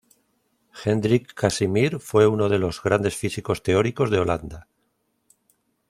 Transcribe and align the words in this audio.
Hendrik 0.83 1.35
Casimir 1.35 1.99
fue 1.99 2.25
uno 2.25 2.49
de 2.49 2.57
los 2.57 2.81
grandes 2.81 3.15
físicos 3.15 3.61
teóricos 3.61 4.09
de 4.09 4.17
Holanda. 4.17 4.67